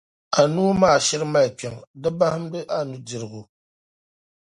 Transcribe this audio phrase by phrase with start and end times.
[0.39, 3.41] a nuu maa shiri mali kpiɔŋ, di bamdi a nudirigu.